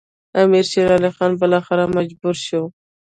[0.41, 2.61] امیر شېر علي خان بالاخره مجبور شو.